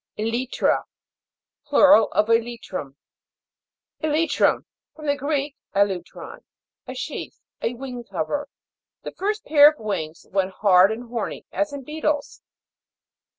[0.17, 0.85] E'LYTRA.
[1.67, 2.95] Plural of Elytrum.
[4.01, 4.65] E'LYTRUM.
[4.95, 6.39] From the Greek, elutron,
[6.87, 7.39] a sheath.
[7.61, 8.47] A wing cover.
[9.03, 12.41] The first pair of wings, when hard and horny, as in beetles.